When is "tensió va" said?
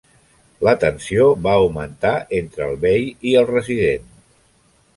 0.83-1.53